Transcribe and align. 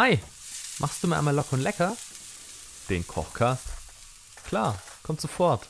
Hi, 0.00 0.16
machst 0.78 1.02
du 1.02 1.08
mir 1.08 1.18
einmal 1.18 1.34
locker 1.34 1.54
und 1.54 1.62
lecker? 1.62 1.96
Den 2.88 3.04
Kochcast? 3.04 3.64
Klar, 4.46 4.78
kommt 5.02 5.20
sofort. 5.20 5.66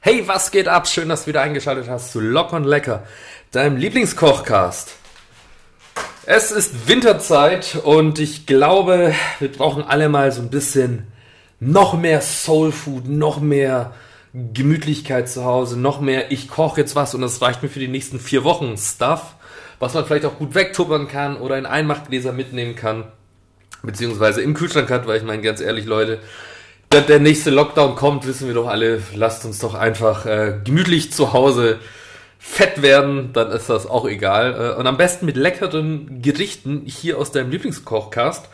Hey, 0.00 0.26
was 0.26 0.50
geht 0.50 0.66
ab? 0.66 0.88
Schön, 0.88 1.08
dass 1.08 1.20
du 1.20 1.26
wieder 1.28 1.42
eingeschaltet 1.42 1.88
hast 1.88 2.10
zu 2.10 2.18
Lock 2.18 2.52
und 2.52 2.64
Lecker, 2.64 3.06
deinem 3.52 3.76
Lieblingskochcast. 3.76 4.96
Es 6.26 6.50
ist 6.50 6.88
Winterzeit 6.88 7.76
und 7.76 8.18
ich 8.18 8.46
glaube, 8.46 9.14
wir 9.38 9.52
brauchen 9.52 9.84
alle 9.84 10.08
mal 10.08 10.32
so 10.32 10.42
ein 10.42 10.50
bisschen 10.50 11.06
noch 11.60 11.96
mehr 11.96 12.22
Soulfood, 12.22 13.06
noch 13.06 13.38
mehr 13.38 13.94
Gemütlichkeit 14.32 15.28
zu 15.28 15.44
Hause, 15.44 15.78
noch 15.78 16.00
mehr 16.00 16.32
ich 16.32 16.48
koche 16.48 16.80
jetzt 16.80 16.96
was 16.96 17.14
und 17.14 17.20
das 17.20 17.40
reicht 17.40 17.62
mir 17.62 17.68
für 17.68 17.78
die 17.78 17.86
nächsten 17.86 18.18
vier 18.18 18.42
Wochen 18.42 18.76
Stuff, 18.76 19.36
was 19.80 19.94
man 19.94 20.04
vielleicht 20.04 20.26
auch 20.26 20.38
gut 20.38 20.54
wegtuppern 20.54 21.08
kann 21.08 21.36
oder 21.36 21.58
in 21.58 21.66
Einmachgläser 21.66 22.32
mitnehmen 22.32 22.76
kann, 22.76 23.04
beziehungsweise 23.82 24.42
im 24.42 24.54
Kühlschrank 24.54 24.90
hat, 24.90 25.08
weil 25.08 25.16
ich 25.16 25.24
meine 25.24 25.42
ganz 25.42 25.60
ehrlich 25.60 25.86
Leute, 25.86 26.20
der, 26.92 27.00
der 27.00 27.18
nächste 27.18 27.50
Lockdown 27.50 27.96
kommt, 27.96 28.26
wissen 28.26 28.46
wir 28.46 28.54
doch 28.54 28.68
alle, 28.68 29.02
lasst 29.14 29.44
uns 29.44 29.58
doch 29.58 29.74
einfach 29.74 30.26
äh, 30.26 30.60
gemütlich 30.64 31.12
zu 31.12 31.32
Hause 31.32 31.80
fett 32.38 32.82
werden, 32.82 33.32
dann 33.32 33.50
ist 33.50 33.68
das 33.68 33.86
auch 33.88 34.06
egal. 34.06 34.74
Äh, 34.76 34.78
und 34.78 34.86
am 34.86 34.96
besten 34.96 35.26
mit 35.26 35.36
leckeren 35.36 36.22
Gerichten 36.22 36.82
hier 36.86 37.18
aus 37.18 37.32
deinem 37.32 37.50
Lieblingskochcast. 37.50 38.48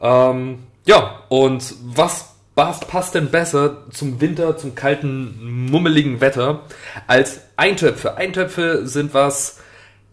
Ähm, 0.00 0.60
ja, 0.86 1.20
und 1.28 1.74
was 1.82 2.30
was 2.56 2.80
passt 2.80 3.14
denn 3.14 3.30
besser 3.30 3.86
zum 3.90 4.20
Winter, 4.20 4.56
zum 4.56 4.74
kalten, 4.74 5.66
mummeligen 5.70 6.20
Wetter 6.20 6.60
als 7.06 7.40
Eintöpfe? 7.56 8.16
Eintöpfe 8.16 8.86
sind 8.86 9.14
was, 9.14 9.59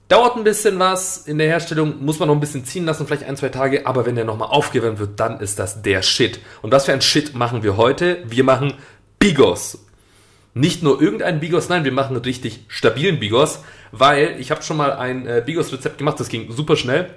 dauert 0.08 0.36
ein 0.38 0.44
bisschen 0.44 0.80
was 0.80 1.28
in 1.28 1.38
der 1.38 1.48
Herstellung, 1.48 2.04
muss 2.04 2.20
man 2.20 2.28
noch 2.28 2.36
ein 2.36 2.40
bisschen 2.40 2.66
ziehen 2.66 2.86
lassen, 2.86 3.06
vielleicht 3.06 3.24
ein, 3.24 3.38
zwei 3.38 3.50
Tage, 3.50 3.86
aber 3.86 4.06
wenn 4.06 4.16
der 4.16 4.26
nochmal 4.26 4.50
aufgewärmt 4.50 5.00
wird, 5.00 5.20
dann 5.20 5.40
ist 5.40 5.60
das 5.60 5.82
der 5.82 6.02
Shit. 6.02 6.40
Und 6.62 6.72
was 6.72 6.86
für 6.86 6.94
ein 6.94 7.02
Shit 7.02 7.36
machen 7.36 7.64
wir 7.64 7.78
heute? 7.78 8.20
Wir 8.26 8.44
machen 8.44 8.74
Bigos. 9.20 9.80
Nicht 10.54 10.82
nur 10.82 11.02
irgendeinen 11.02 11.40
Bigos, 11.40 11.70
nein, 11.70 11.84
wir 11.84 11.92
machen 11.92 12.16
einen 12.16 12.26
richtig 12.26 12.66
stabilen 12.68 13.20
Bigos, 13.20 13.60
weil 13.92 14.40
ich 14.40 14.50
habe 14.50 14.64
schon 14.64 14.78
mal 14.78 14.94
ein 14.94 15.28
äh, 15.28 15.44
Bigos-Rezept 15.46 15.98
gemacht, 15.98 16.20
das 16.20 16.30
ging 16.30 16.52
super 16.52 16.76
schnell, 16.76 17.12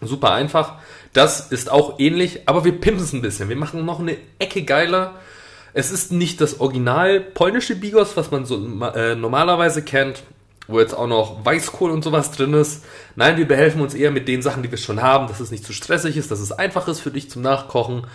super 0.00 0.32
einfach. 0.32 0.74
Das 1.12 1.52
ist 1.52 1.70
auch 1.70 1.98
ähnlich, 1.98 2.48
aber 2.48 2.64
wir 2.64 2.72
pimpen 2.72 3.02
es 3.02 3.12
ein 3.12 3.22
bisschen. 3.22 3.48
Wir 3.48 3.56
machen 3.56 3.84
noch 3.84 4.00
eine 4.00 4.16
Ecke 4.38 4.62
geiler. 4.62 5.16
Es 5.72 5.90
ist 5.92 6.10
nicht 6.10 6.40
das 6.40 6.58
original 6.60 7.20
polnische 7.20 7.76
Bigos, 7.76 8.16
was 8.16 8.30
man 8.30 8.44
so 8.44 8.56
äh, 8.94 9.14
normalerweise 9.14 9.82
kennt, 9.82 10.22
wo 10.70 10.80
jetzt 10.80 10.94
auch 10.94 11.06
noch 11.06 11.44
Weißkohl 11.44 11.90
und 11.90 12.02
sowas 12.02 12.30
drin 12.30 12.54
ist. 12.54 12.84
Nein, 13.16 13.36
wir 13.36 13.46
behelfen 13.46 13.80
uns 13.80 13.94
eher 13.94 14.10
mit 14.10 14.28
den 14.28 14.42
Sachen, 14.42 14.62
die 14.62 14.70
wir 14.70 14.78
schon 14.78 15.02
haben, 15.02 15.28
dass 15.28 15.40
es 15.40 15.50
nicht 15.50 15.64
zu 15.64 15.72
stressig 15.72 16.16
ist, 16.16 16.30
dass 16.30 16.40
es 16.40 16.52
einfach 16.52 16.88
ist 16.88 17.00
für 17.00 17.10
dich 17.10 17.30
zum 17.30 17.42
Nachkochen. 17.42 18.06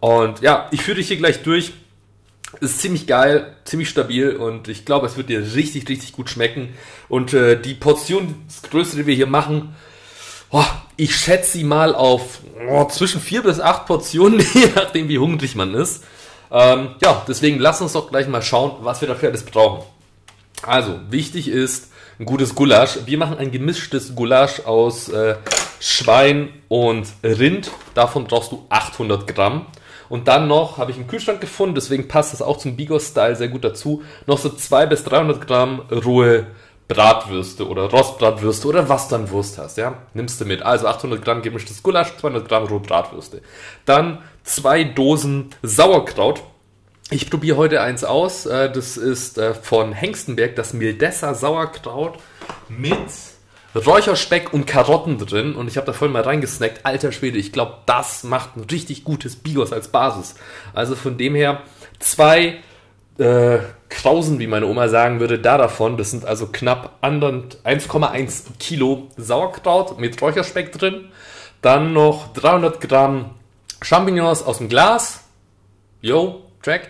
Und 0.00 0.40
ja, 0.40 0.68
ich 0.70 0.82
führe 0.82 0.96
dich 0.96 1.08
hier 1.08 1.16
gleich 1.16 1.42
durch. 1.42 1.72
Ist 2.60 2.80
ziemlich 2.80 3.06
geil, 3.06 3.54
ziemlich 3.64 3.88
stabil 3.88 4.34
und 4.34 4.66
ich 4.66 4.84
glaube, 4.84 5.06
es 5.06 5.16
wird 5.16 5.28
dir 5.28 5.54
richtig, 5.54 5.88
richtig 5.88 6.12
gut 6.12 6.28
schmecken. 6.28 6.70
Und 7.08 7.32
äh, 7.32 7.60
die 7.60 7.74
Portion, 7.74 8.34
das 8.48 8.68
größte, 8.68 8.96
die 8.96 9.06
wir 9.06 9.14
hier 9.14 9.28
machen, 9.28 9.76
oh, 10.50 10.64
ich 10.96 11.14
schätze 11.14 11.58
sie 11.58 11.64
mal 11.64 11.94
auf 11.94 12.40
oh, 12.68 12.84
zwischen 12.86 13.20
vier 13.20 13.42
bis 13.42 13.60
acht 13.60 13.86
Portionen, 13.86 14.40
je 14.54 14.68
nachdem 14.74 15.08
wie 15.08 15.20
hungrig 15.20 15.54
man 15.54 15.74
ist. 15.74 16.02
Ähm, 16.50 16.96
ja, 17.00 17.24
deswegen 17.28 17.60
lass 17.60 17.80
uns 17.80 17.92
doch 17.92 18.10
gleich 18.10 18.26
mal 18.26 18.42
schauen, 18.42 18.72
was 18.80 19.00
wir 19.00 19.06
dafür 19.06 19.28
alles 19.28 19.44
brauchen. 19.44 19.84
Also, 20.62 21.00
wichtig 21.10 21.48
ist 21.48 21.90
ein 22.18 22.26
gutes 22.26 22.54
Gulasch. 22.54 22.98
Wir 23.06 23.18
machen 23.18 23.38
ein 23.38 23.50
gemischtes 23.50 24.14
Gulasch 24.14 24.60
aus 24.66 25.08
äh, 25.08 25.36
Schwein 25.80 26.50
und 26.68 27.06
Rind. 27.24 27.70
Davon 27.94 28.24
brauchst 28.24 28.52
du 28.52 28.66
800 28.68 29.26
Gramm. 29.26 29.66
Und 30.10 30.26
dann 30.28 30.48
noch, 30.48 30.76
habe 30.76 30.90
ich 30.90 30.98
im 30.98 31.06
Kühlschrank 31.06 31.40
gefunden, 31.40 31.76
deswegen 31.76 32.08
passt 32.08 32.32
das 32.32 32.42
auch 32.42 32.58
zum 32.58 32.76
Bigos-Style 32.76 33.36
sehr 33.36 33.48
gut 33.48 33.62
dazu, 33.62 34.02
noch 34.26 34.38
so 34.38 34.48
200 34.48 34.90
bis 34.90 35.04
300 35.04 35.46
Gramm 35.46 35.82
rohe 36.04 36.48
Bratwürste 36.88 37.68
oder 37.68 37.84
Rostbratwürste 37.84 38.66
oder 38.66 38.88
was 38.88 39.06
dann 39.06 39.30
Wurst 39.30 39.58
hast, 39.58 39.78
ja, 39.78 39.94
nimmst 40.12 40.40
du 40.40 40.44
mit. 40.44 40.62
Also 40.62 40.88
800 40.88 41.24
Gramm 41.24 41.40
gemischtes 41.40 41.84
Gulasch, 41.84 42.16
200 42.16 42.48
Gramm 42.48 42.64
rohe 42.64 42.80
Bratwürste. 42.80 43.42
Dann 43.84 44.18
zwei 44.42 44.82
Dosen 44.82 45.50
Sauerkraut. 45.62 46.42
Ich 47.12 47.28
probiere 47.28 47.56
heute 47.56 47.80
eins 47.80 48.04
aus. 48.04 48.46
Äh, 48.46 48.70
das 48.70 48.96
ist 48.96 49.36
äh, 49.36 49.52
von 49.52 49.92
Hengstenberg, 49.92 50.54
das 50.54 50.72
Mildesser 50.72 51.34
Sauerkraut 51.34 52.18
mit 52.68 52.98
Räucherspeck 53.74 54.52
und 54.52 54.66
Karotten 54.66 55.18
drin. 55.18 55.56
Und 55.56 55.66
ich 55.66 55.76
habe 55.76 55.86
da 55.86 55.92
voll 55.92 56.08
mal 56.08 56.22
reingesnackt. 56.22 56.86
Alter 56.86 57.10
Schwede, 57.10 57.36
ich 57.36 57.50
glaube, 57.52 57.78
das 57.86 58.22
macht 58.22 58.56
ein 58.56 58.64
richtig 58.70 59.02
gutes 59.02 59.34
Bigos 59.34 59.72
als 59.72 59.88
Basis. 59.88 60.36
Also 60.72 60.94
von 60.94 61.18
dem 61.18 61.34
her 61.34 61.62
zwei 61.98 62.60
äh, 63.18 63.58
Krausen, 63.88 64.38
wie 64.38 64.46
meine 64.46 64.66
Oma 64.66 64.88
sagen 64.88 65.18
würde, 65.18 65.40
da 65.40 65.58
davon. 65.58 65.96
Das 65.96 66.12
sind 66.12 66.24
also 66.24 66.46
knapp 66.46 66.98
1,1 67.02 68.42
Kilo 68.60 69.08
Sauerkraut 69.16 69.98
mit 69.98 70.22
Räucherspeck 70.22 70.70
drin. 70.70 71.08
Dann 71.60 71.92
noch 71.92 72.32
300 72.34 72.80
Gramm 72.80 73.30
Champignons 73.82 74.44
aus 74.44 74.58
dem 74.58 74.68
Glas. 74.68 75.24
Yo, 76.02 76.44
Track. 76.62 76.88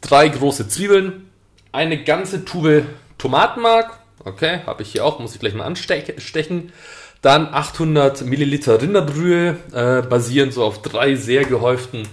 Drei 0.00 0.28
große 0.28 0.68
Zwiebeln. 0.68 1.30
Eine 1.72 2.02
ganze 2.04 2.44
Tube 2.44 2.84
Tomatenmark. 3.18 3.98
Okay, 4.24 4.60
habe 4.66 4.82
ich 4.82 4.92
hier 4.92 5.04
auch, 5.04 5.18
muss 5.18 5.34
ich 5.34 5.40
gleich 5.40 5.54
mal 5.54 5.64
anstechen. 5.64 6.72
Dann 7.20 7.52
800 7.52 8.22
Milliliter 8.22 8.80
Rinderbrühe, 8.80 9.56
äh, 9.72 10.02
basierend 10.02 10.54
so 10.54 10.64
auf 10.64 10.82
drei 10.82 11.16
sehr 11.16 11.44
gehäuften 11.44 12.06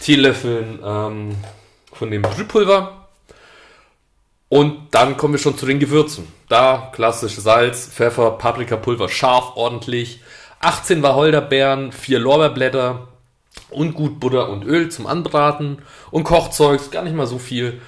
Teelöffeln 0.00 0.80
ähm, 0.84 1.36
von 1.92 2.10
dem 2.10 2.22
Brühpulver. 2.22 3.08
Und 4.48 4.88
dann 4.90 5.16
kommen 5.16 5.34
wir 5.34 5.38
schon 5.38 5.56
zu 5.56 5.66
den 5.66 5.78
Gewürzen. 5.78 6.26
Da 6.48 6.90
klassisch 6.92 7.36
Salz, 7.36 7.86
Pfeffer, 7.86 8.32
Paprikapulver, 8.32 9.08
scharf, 9.08 9.52
ordentlich. 9.54 10.20
18 10.58 11.02
Wacholderbeeren, 11.02 11.92
4 11.92 12.18
Lorbeerblätter 12.18 13.08
und 13.70 13.94
gut 13.94 14.20
Butter 14.20 14.48
und 14.48 14.64
Öl 14.64 14.88
zum 14.90 15.06
Anbraten. 15.06 15.78
Und 16.10 16.24
Kochzeugs, 16.24 16.90
gar 16.90 17.02
nicht 17.02 17.16
mal 17.16 17.26
so 17.26 17.38
viel. 17.38 17.80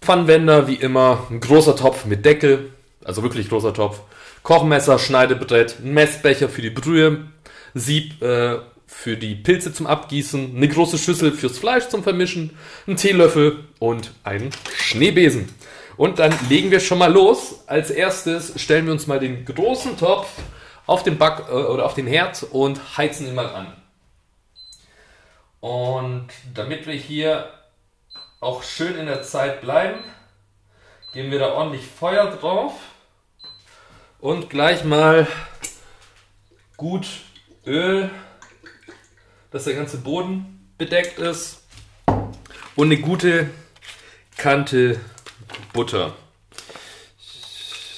Pfannwender, 0.00 0.66
wie 0.66 0.74
immer, 0.74 1.26
ein 1.30 1.40
großer 1.40 1.76
Topf 1.76 2.06
mit 2.06 2.24
Deckel, 2.24 2.70
also 3.04 3.22
wirklich 3.22 3.48
großer 3.48 3.74
Topf. 3.74 4.00
Kochmesser, 4.42 4.98
Schneidebrett, 4.98 5.76
ein 5.84 5.92
Messbecher 5.92 6.48
für 6.48 6.62
die 6.62 6.70
Brühe, 6.70 7.26
Sieb 7.74 8.20
äh, 8.22 8.58
für 8.86 9.16
die 9.16 9.34
Pilze 9.34 9.72
zum 9.72 9.86
Abgießen, 9.86 10.56
eine 10.56 10.68
große 10.68 10.98
Schüssel 10.98 11.32
fürs 11.32 11.58
Fleisch 11.58 11.88
zum 11.88 12.02
Vermischen, 12.02 12.50
ein 12.86 12.96
Teelöffel 12.96 13.64
und 13.78 14.12
einen 14.24 14.50
Schneebesen. 14.76 15.48
Und 15.96 16.18
dann 16.18 16.34
legen 16.48 16.70
wir 16.70 16.80
schon 16.80 16.98
mal 16.98 17.12
los. 17.12 17.60
Als 17.66 17.90
erstes 17.90 18.60
stellen 18.60 18.86
wir 18.86 18.92
uns 18.92 19.06
mal 19.06 19.20
den 19.20 19.44
großen 19.44 19.98
Topf 19.98 20.28
auf 20.86 21.02
den 21.02 21.18
Back 21.18 21.44
äh, 21.50 21.52
oder 21.52 21.84
auf 21.84 21.94
den 21.94 22.06
Herd 22.06 22.46
und 22.50 22.96
heizen 22.96 23.26
ihn 23.26 23.34
mal 23.34 23.46
an. 23.46 23.79
Und 25.60 26.28
damit 26.54 26.86
wir 26.86 26.94
hier 26.94 27.52
auch 28.40 28.62
schön 28.62 28.96
in 28.96 29.06
der 29.06 29.22
Zeit 29.22 29.60
bleiben, 29.60 30.00
geben 31.12 31.30
wir 31.30 31.38
da 31.38 31.52
ordentlich 31.52 31.86
Feuer 31.86 32.30
drauf 32.30 32.72
und 34.20 34.48
gleich 34.48 34.84
mal 34.84 35.26
gut 36.76 37.06
Öl, 37.66 38.10
dass 39.50 39.64
der 39.64 39.74
ganze 39.74 39.98
Boden 39.98 40.72
bedeckt 40.78 41.18
ist 41.18 41.62
und 42.74 42.86
eine 42.86 42.98
gute 42.98 43.50
Kante 44.36 44.98
Butter. 45.74 46.14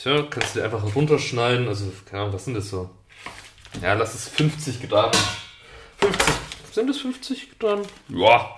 Ja, 0.05 0.23
kannst 0.23 0.56
du 0.56 0.62
einfach 0.62 0.97
runterschneiden. 0.97 1.69
Also, 1.69 1.93
keine 2.06 2.23
Ahnung, 2.23 2.35
was 2.35 2.44
sind 2.44 2.55
das 2.55 2.70
so? 2.70 2.91
Ja, 3.81 3.94
lass 3.94 4.15
es 4.15 4.26
50 4.29 4.88
Gramm. 4.88 5.12
50, 5.99 6.35
sind 6.73 6.89
es 6.91 6.99
50 7.01 7.59
Gramm? 7.59 7.83
Ja, 8.09 8.51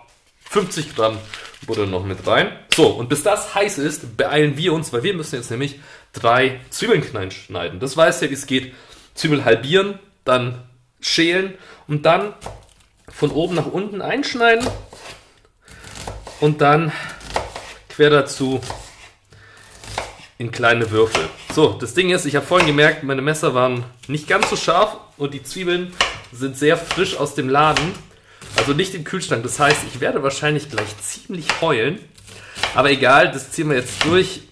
50 0.50 0.94
Gramm 0.94 1.18
Butter 1.66 1.86
noch 1.86 2.04
mit 2.04 2.26
rein. 2.26 2.52
So, 2.74 2.88
und 2.88 3.08
bis 3.08 3.22
das 3.22 3.54
heiß 3.54 3.78
ist, 3.78 4.16
beeilen 4.16 4.56
wir 4.56 4.72
uns, 4.72 4.92
weil 4.92 5.02
wir 5.02 5.14
müssen 5.14 5.36
jetzt 5.36 5.50
nämlich 5.50 5.80
drei 6.12 6.60
Zwiebeln 6.70 7.02
klein 7.02 7.30
schneiden. 7.30 7.80
Das 7.80 7.96
weiß 7.96 8.20
ja, 8.20 8.30
wie 8.30 8.34
es 8.34 8.46
geht. 8.46 8.74
Zwiebel 9.14 9.44
halbieren, 9.44 9.98
dann 10.24 10.62
schälen 11.00 11.54
und 11.86 12.06
dann 12.06 12.34
von 13.08 13.30
oben 13.30 13.54
nach 13.54 13.66
unten 13.66 14.02
einschneiden 14.02 14.66
und 16.40 16.60
dann 16.60 16.92
quer 17.88 18.10
dazu 18.10 18.60
in 20.38 20.50
kleine 20.50 20.90
Würfel. 20.90 21.28
So, 21.52 21.74
das 21.74 21.94
Ding 21.94 22.10
ist, 22.10 22.24
ich 22.24 22.34
habe 22.34 22.44
vorhin 22.44 22.66
gemerkt, 22.66 23.04
meine 23.04 23.22
Messer 23.22 23.54
waren 23.54 23.84
nicht 24.08 24.26
ganz 24.26 24.50
so 24.50 24.56
scharf 24.56 24.96
und 25.16 25.32
die 25.32 25.42
Zwiebeln 25.42 25.92
sind 26.34 26.56
sehr 26.56 26.76
frisch 26.76 27.16
aus 27.16 27.34
dem 27.34 27.48
Laden. 27.48 27.92
Also 28.56 28.72
nicht 28.72 28.94
im 28.94 29.04
Kühlschrank. 29.04 29.42
Das 29.42 29.58
heißt, 29.58 29.80
ich 29.92 30.00
werde 30.00 30.22
wahrscheinlich 30.22 30.70
gleich 30.70 30.96
ziemlich 30.98 31.46
heulen. 31.60 31.98
Aber 32.74 32.90
egal, 32.90 33.32
das 33.32 33.50
ziehen 33.52 33.68
wir 33.68 33.76
jetzt 33.76 34.04
durch. 34.04 34.42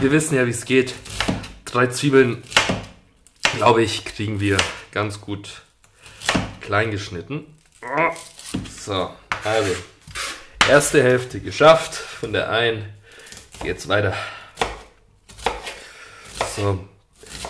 Wir 0.00 0.12
wissen 0.12 0.36
ja, 0.36 0.46
wie 0.46 0.50
es 0.50 0.64
geht. 0.64 0.94
Drei 1.64 1.86
Zwiebeln 1.88 2.42
glaube 3.56 3.82
ich, 3.82 4.04
kriegen 4.04 4.40
wir 4.40 4.56
ganz 4.92 5.20
gut 5.20 5.62
klein 6.60 6.90
geschnitten. 6.90 7.44
So, 8.78 9.10
also, 9.44 9.74
erste 10.68 11.02
Hälfte 11.02 11.40
geschafft. 11.40 11.94
Von 11.94 12.32
der 12.32 12.50
einen 12.50 12.84
geht's 13.62 13.88
weiter. 13.88 14.14
So. 16.56 16.88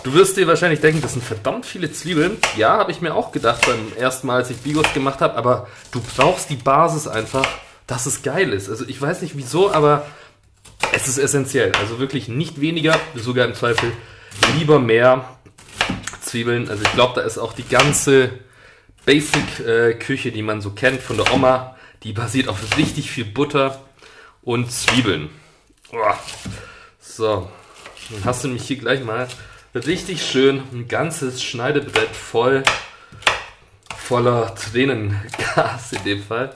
Du 0.03 0.13
wirst 0.13 0.35
dir 0.35 0.47
wahrscheinlich 0.47 0.81
denken, 0.81 1.01
das 1.01 1.13
sind 1.13 1.23
verdammt 1.23 1.65
viele 1.65 1.89
Zwiebeln. 1.91 2.37
Ja, 2.57 2.77
habe 2.77 2.91
ich 2.91 2.99
mir 2.99 3.15
auch 3.15 3.31
gedacht 3.31 3.65
beim 3.65 3.93
ersten 3.97 4.27
Mal, 4.27 4.35
als 4.35 4.49
ich 4.49 4.57
Bigos 4.57 4.93
gemacht 4.93 5.21
habe. 5.21 5.35
Aber 5.35 5.67
du 5.91 6.01
brauchst 6.01 6.49
die 6.49 6.57
Basis 6.57 7.07
einfach, 7.07 7.47
dass 7.87 8.05
es 8.05 8.21
geil 8.21 8.51
ist. 8.51 8.69
Also 8.69 8.83
ich 8.85 9.01
weiß 9.01 9.21
nicht 9.21 9.37
wieso, 9.37 9.71
aber 9.71 10.05
es 10.91 11.07
ist 11.07 11.17
essentiell. 11.17 11.71
Also 11.79 11.99
wirklich 11.99 12.27
nicht 12.27 12.59
weniger, 12.59 12.99
sogar 13.15 13.45
im 13.45 13.53
Zweifel 13.53 13.93
lieber 14.57 14.77
mehr 14.77 15.37
Zwiebeln. 16.21 16.69
Also 16.69 16.83
ich 16.83 16.91
glaube, 16.91 17.13
da 17.15 17.25
ist 17.25 17.37
auch 17.37 17.53
die 17.53 17.67
ganze 17.67 18.31
Basic-Küche, 19.05 20.33
die 20.33 20.41
man 20.41 20.59
so 20.59 20.71
kennt 20.71 21.01
von 21.01 21.15
der 21.15 21.33
Oma, 21.33 21.77
die 22.03 22.11
basiert 22.11 22.49
auf 22.49 22.57
richtig 22.77 23.09
viel 23.09 23.25
Butter 23.25 23.81
und 24.41 24.69
Zwiebeln. 24.69 25.29
So, 26.99 27.49
dann 28.09 28.25
hast 28.25 28.43
du 28.43 28.49
nämlich 28.49 28.67
hier 28.67 28.77
gleich 28.77 29.01
mal 29.03 29.29
richtig 29.75 30.25
schön 30.25 30.63
ein 30.71 30.87
ganzes 30.87 31.43
Schneidebrett 31.43 32.15
voll 32.15 32.63
voller 33.97 34.53
Tränengas 34.55 35.91
in 35.91 36.03
dem 36.03 36.23
Fall. 36.23 36.55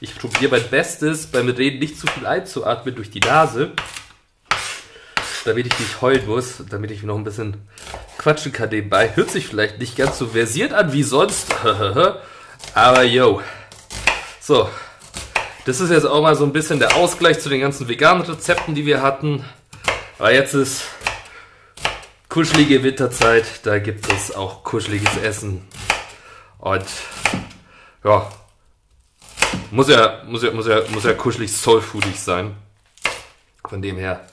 Ich 0.00 0.18
probiere 0.18 0.52
mein 0.52 0.68
Bestes, 0.68 1.26
beim 1.26 1.48
Reden 1.48 1.78
nicht 1.78 1.98
zu 1.98 2.06
viel 2.06 2.26
einzuatmen 2.26 2.94
durch 2.94 3.10
die 3.10 3.20
Nase, 3.20 3.72
damit 5.44 5.66
ich 5.66 5.78
nicht 5.78 6.00
heulen 6.00 6.26
muss, 6.26 6.62
damit 6.68 6.90
ich 6.90 7.02
noch 7.02 7.16
ein 7.16 7.24
bisschen 7.24 7.56
quatschen 8.18 8.52
kann 8.52 8.68
nebenbei. 8.68 9.10
Hört 9.14 9.30
sich 9.30 9.46
vielleicht 9.46 9.78
nicht 9.78 9.96
ganz 9.96 10.18
so 10.18 10.26
versiert 10.26 10.72
an 10.72 10.92
wie 10.92 11.02
sonst, 11.02 11.54
aber 12.74 13.02
yo. 13.04 13.40
So, 14.40 14.68
das 15.64 15.80
ist 15.80 15.90
jetzt 15.90 16.04
auch 16.04 16.20
mal 16.20 16.34
so 16.34 16.44
ein 16.44 16.52
bisschen 16.52 16.78
der 16.78 16.96
Ausgleich 16.96 17.40
zu 17.40 17.48
den 17.48 17.60
ganzen 17.60 17.88
veganen 17.88 18.22
Rezepten, 18.22 18.74
die 18.74 18.86
wir 18.86 19.02
hatten. 19.02 19.44
Aber 20.18 20.32
jetzt 20.32 20.54
ist 20.54 20.82
kuschelige 22.32 22.82
Winterzeit, 22.82 23.44
da 23.64 23.78
gibt 23.78 24.10
es 24.10 24.34
auch 24.34 24.64
kuscheliges 24.64 25.18
Essen. 25.18 25.68
Und 26.58 26.86
ja, 28.02 28.26
muss 29.70 29.90
ja, 29.90 30.22
muss 30.26 30.42
ja, 30.42 30.50
muss 30.50 30.66
ja, 30.66 30.80
muss 30.94 31.04
ja 31.04 31.12
kuschelig 31.12 31.54
soulfoodig 31.54 32.18
sein. 32.18 32.54
Von 33.68 33.82
dem 33.82 33.98
her. 33.98 34.26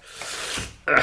Äh, 0.85 1.01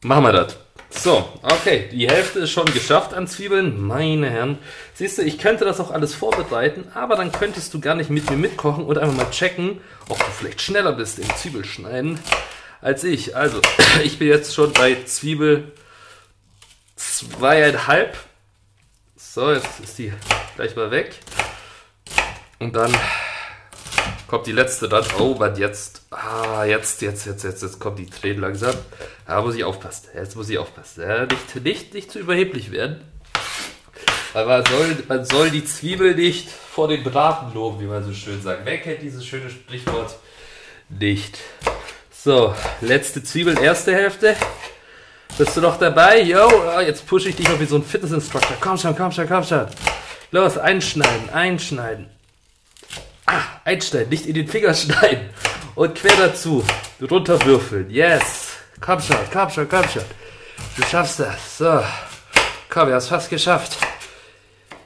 machen 0.00 0.24
wir 0.24 0.32
das. 0.32 0.56
So, 0.88 1.28
okay, 1.42 1.90
die 1.92 2.08
Hälfte 2.08 2.38
ist 2.38 2.52
schon 2.52 2.72
geschafft 2.72 3.12
an 3.12 3.28
Zwiebeln. 3.28 3.86
Meine 3.86 4.30
Herren. 4.30 4.58
Siehst 4.94 5.18
du, 5.18 5.22
ich 5.22 5.38
könnte 5.38 5.66
das 5.66 5.78
auch 5.78 5.90
alles 5.90 6.14
vorbereiten, 6.14 6.86
aber 6.94 7.16
dann 7.16 7.32
könntest 7.32 7.74
du 7.74 7.80
gar 7.80 7.96
nicht 7.96 8.08
mit 8.08 8.30
mir 8.30 8.38
mitkochen 8.38 8.86
und 8.86 8.96
einfach 8.96 9.14
mal 9.14 9.30
checken, 9.30 9.82
ob 10.08 10.18
du 10.18 10.24
vielleicht 10.38 10.62
schneller 10.62 10.92
bist 10.92 11.18
im 11.18 11.28
Zwiebelschneiden 11.36 12.18
als 12.80 13.04
ich. 13.04 13.36
Also, 13.36 13.60
ich 14.04 14.18
bin 14.18 14.28
jetzt 14.28 14.54
schon 14.54 14.72
bei 14.72 14.96
Zwiebel 15.04 15.72
zweieinhalb. 16.96 18.16
So, 19.16 19.52
jetzt 19.52 19.80
ist 19.80 19.98
die 19.98 20.12
gleich 20.56 20.74
mal 20.76 20.90
weg. 20.90 21.14
Und 22.58 22.74
dann 22.74 22.94
kommt 24.26 24.46
die 24.46 24.52
letzte 24.52 24.88
dann. 24.88 25.04
Oh, 25.18 25.38
was 25.38 25.58
jetzt? 25.58 26.02
Ah, 26.10 26.64
jetzt, 26.64 27.00
jetzt, 27.02 27.26
jetzt, 27.26 27.44
jetzt, 27.44 27.62
jetzt 27.62 27.78
kommt 27.78 27.98
die 27.98 28.06
Tränen 28.06 28.40
langsam. 28.40 28.74
Da 29.26 29.40
muss 29.42 29.54
ich 29.54 29.64
aufpassen. 29.64 30.08
Jetzt 30.14 30.36
muss 30.36 30.48
ich 30.50 30.58
aufpassen. 30.58 31.02
Ja, 31.02 31.26
nicht, 31.26 31.64
nicht, 31.64 31.94
nicht 31.94 32.10
zu 32.10 32.18
überheblich 32.18 32.70
werden. 32.70 33.00
Weil 34.32 34.46
man 34.46 34.64
soll, 34.64 34.96
man 35.08 35.24
soll 35.24 35.50
die 35.50 35.64
Zwiebel 35.64 36.14
nicht 36.14 36.48
vor 36.48 36.88
den 36.88 37.02
Braten 37.02 37.52
loben, 37.52 37.80
wie 37.80 37.86
man 37.86 38.04
so 38.04 38.12
schön 38.12 38.40
sagt. 38.40 38.64
Wer 38.64 38.78
kennt 38.78 39.02
dieses 39.02 39.26
schöne 39.26 39.50
Sprichwort 39.50 40.16
nicht? 40.88 41.38
So, 42.22 42.54
letzte 42.82 43.22
Zwiebel, 43.22 43.58
erste 43.58 43.94
Hälfte. 43.94 44.36
Bist 45.38 45.56
du 45.56 45.62
noch 45.62 45.78
dabei? 45.78 46.20
Yo, 46.20 46.46
ah, 46.68 46.82
jetzt 46.82 47.06
pushe 47.06 47.30
ich 47.30 47.36
dich 47.36 47.48
noch 47.48 47.58
wie 47.58 47.64
so 47.64 47.76
ein 47.76 47.82
Fitnessinstructor. 47.82 48.58
Komm 48.60 48.76
schon, 48.76 48.94
komm 48.94 49.10
schon, 49.10 49.26
komm 49.26 49.42
schon. 49.42 49.66
Los, 50.30 50.58
einschneiden, 50.58 51.30
einschneiden. 51.30 52.10
Ah, 53.24 53.40
einschneiden, 53.64 54.10
nicht 54.10 54.26
in 54.26 54.34
den 54.34 54.48
Finger 54.48 54.74
schneiden. 54.74 55.30
Und 55.74 55.94
quer 55.94 56.14
dazu. 56.18 56.62
Runterwürfeln. 57.10 57.88
Yes. 57.88 58.50
Komm 58.82 59.00
schon, 59.00 59.16
komm 59.32 59.48
schon, 59.48 59.66
komm 59.66 59.88
schon. 59.88 60.04
Du 60.76 60.82
schaffst 60.82 61.20
das. 61.20 61.56
So. 61.56 61.82
Komm, 62.68 62.88
wir 62.88 62.94
haben 62.94 62.98
es 62.98 63.08
fast 63.08 63.30
geschafft. 63.30 63.78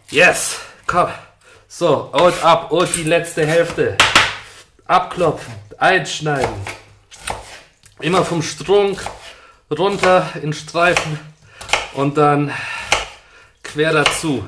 Yes. 0.09 0.61
Komm. 0.87 1.09
So, 1.67 2.13
und 2.13 2.45
ab. 2.45 2.71
Und 2.71 2.95
die 2.95 3.03
letzte 3.03 3.45
Hälfte. 3.45 3.97
Abklopfen. 4.87 5.53
Einschneiden. 5.79 6.84
Immer 8.01 8.25
vom 8.25 8.43
Strunk 8.43 9.01
runter 9.71 10.31
in 10.43 10.53
Streifen. 10.53 11.19
Und 11.95 12.17
dann 12.17 12.53
quer 13.63 13.93
dazu. 13.93 14.45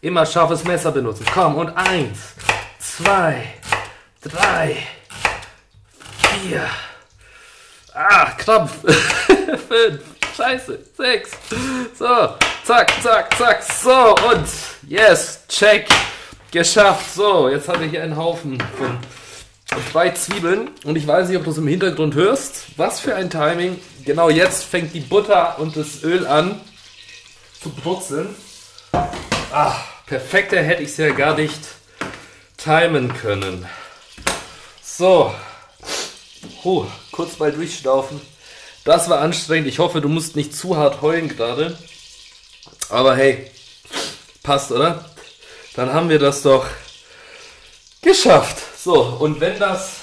Immer 0.00 0.26
scharfes 0.26 0.64
Messer 0.64 0.92
benutzen. 0.92 1.26
Komm, 1.32 1.56
und 1.56 1.70
eins 1.70 2.34
zwei, 2.80 3.54
drei, 4.22 4.76
vier, 6.22 6.66
ah, 7.94 8.30
Krampf, 8.32 8.72
fünf, 9.68 10.00
scheiße, 10.36 10.78
sechs, 10.96 11.30
so, 11.98 12.34
zack, 12.64 12.92
zack, 13.02 13.36
zack, 13.36 13.62
so. 13.62 14.14
Und 14.14 14.46
yes, 14.86 15.40
check, 15.48 15.88
geschafft, 16.50 17.14
so, 17.14 17.48
jetzt 17.48 17.68
habe 17.68 17.84
ich 17.84 17.90
hier 17.90 18.02
einen 18.02 18.16
Haufen 18.16 18.58
von 18.76 18.98
zwei 19.92 20.10
Zwiebeln 20.10 20.70
und 20.84 20.96
ich 20.96 21.06
weiß 21.06 21.28
nicht, 21.28 21.38
ob 21.38 21.44
du 21.44 21.50
es 21.50 21.58
im 21.58 21.66
Hintergrund 21.66 22.14
hörst, 22.14 22.66
was 22.76 23.00
für 23.00 23.14
ein 23.14 23.30
Timing, 23.30 23.78
genau 24.04 24.30
jetzt 24.30 24.64
fängt 24.64 24.94
die 24.94 25.00
Butter 25.00 25.58
und 25.58 25.76
das 25.76 26.02
Öl 26.02 26.26
an 26.26 26.60
zu 27.60 27.70
brutzeln, 27.70 28.34
ah, 29.52 29.74
perfekter 30.06 30.62
hätte 30.62 30.82
ich 30.82 30.90
es 30.90 30.96
ja 30.96 31.10
gar 31.10 31.36
nicht 31.36 31.60
timen 32.56 33.12
können. 33.14 33.66
So. 34.82 35.34
Huh, 36.64 36.86
kurz 37.12 37.38
mal 37.38 37.52
durchschnaufen. 37.52 38.20
Das 38.84 39.08
war 39.08 39.20
anstrengend. 39.20 39.68
Ich 39.68 39.78
hoffe, 39.78 40.00
du 40.00 40.08
musst 40.08 40.36
nicht 40.36 40.54
zu 40.54 40.76
hart 40.76 41.00
heulen 41.02 41.28
gerade. 41.28 41.78
Aber 42.88 43.16
hey, 43.16 43.50
passt, 44.42 44.72
oder? 44.72 45.04
Dann 45.74 45.92
haben 45.92 46.08
wir 46.08 46.18
das 46.18 46.42
doch 46.42 46.66
geschafft. 48.02 48.69
So, 48.82 49.02
und 49.02 49.40
wenn 49.40 49.58
das... 49.58 49.96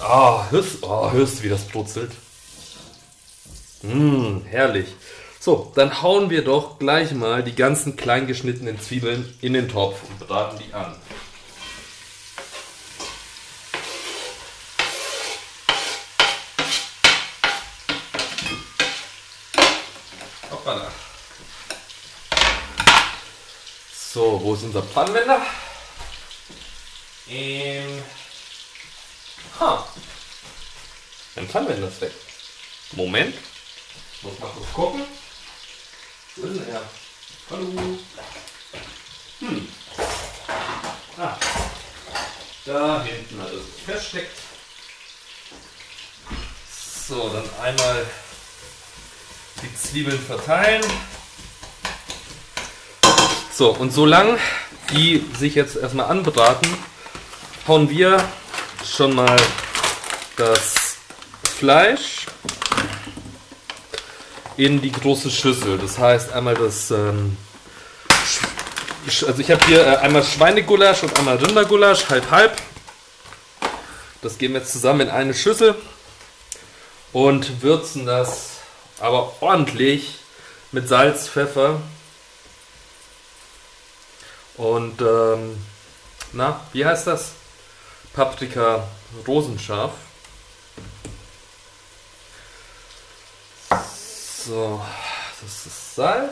Ah, 0.00 0.44
hörst, 0.50 0.82
oh, 0.82 1.12
hörst 1.12 1.38
du, 1.38 1.42
wie 1.44 1.48
das 1.48 1.68
brutzelt? 1.68 2.10
Mmh, 3.82 4.40
herrlich. 4.46 4.88
So, 5.38 5.70
dann 5.76 6.02
hauen 6.02 6.28
wir 6.28 6.42
doch 6.42 6.80
gleich 6.80 7.12
mal 7.12 7.44
die 7.44 7.54
ganzen 7.54 7.94
klein 7.94 8.26
geschnittenen 8.26 8.80
Zwiebeln 8.80 9.32
in 9.40 9.52
den 9.52 9.68
Topf 9.68 10.00
und 10.08 10.26
braten 10.26 10.58
die 10.58 10.74
an. 10.74 10.96
So, 23.94 24.40
wo 24.42 24.54
ist 24.54 24.64
unser 24.64 24.82
Pfannenwender? 24.82 25.40
Ähm. 27.28 28.02
Ha. 29.58 29.86
Mein 31.34 31.48
Pfannenwender 31.48 31.88
ist 31.88 32.00
weg. 32.00 32.12
Moment. 32.92 33.34
Ich 34.14 34.22
muss 34.22 34.38
mal 34.38 34.50
kurz 34.50 34.72
gucken. 34.72 35.02
Wo 36.36 36.46
ist 36.46 36.60
denn 36.60 36.68
er? 36.68 36.82
Hallo. 37.50 37.98
Hm. 39.40 39.68
Ah. 41.18 41.36
Da 42.64 43.04
hinten 43.04 43.40
hat 43.40 43.50
es 43.50 43.84
versteckt. 43.84 44.38
So, 47.08 47.28
dann 47.28 47.48
einmal 47.62 48.06
die 49.62 49.74
Zwiebeln 49.76 50.20
verteilen. 50.20 50.84
So, 53.52 53.70
und 53.70 53.92
solange 53.92 54.38
die 54.90 55.24
sich 55.38 55.54
jetzt 55.54 55.76
erstmal 55.76 56.10
anbraten, 56.10 56.68
hauen 57.66 57.90
wir 57.90 58.22
schon 58.84 59.14
mal 59.14 59.36
das 60.36 60.96
Fleisch 61.58 62.26
in 64.56 64.80
die 64.80 64.92
große 64.92 65.30
Schüssel. 65.30 65.76
Das 65.78 65.98
heißt 65.98 66.32
einmal 66.32 66.54
das, 66.54 66.92
ähm, 66.92 67.36
also 69.26 69.40
ich 69.40 69.50
habe 69.50 69.66
hier 69.66 69.84
äh, 69.84 69.96
einmal 69.96 70.22
Schweinegulasch 70.22 71.02
und 71.02 71.18
einmal 71.18 71.36
Rindergulasch, 71.36 72.08
halb 72.08 72.30
halb. 72.30 72.56
Das 74.22 74.38
geben 74.38 74.54
wir 74.54 74.60
jetzt 74.60 74.72
zusammen 74.72 75.00
in 75.02 75.10
eine 75.10 75.34
Schüssel 75.34 75.74
und 77.12 77.62
würzen 77.62 78.06
das 78.06 78.50
aber 79.00 79.34
ordentlich 79.40 80.18
mit 80.70 80.88
Salz, 80.88 81.28
Pfeffer 81.28 81.80
und 84.56 85.00
ähm, 85.00 85.58
na, 86.32 86.60
wie 86.72 86.84
heißt 86.84 87.06
das? 87.08 87.32
Paprika 88.16 88.88
rosenscharf. 89.28 89.92
So, 94.46 94.82
das 95.42 95.66
ist 95.66 95.94
Salz. 95.94 96.30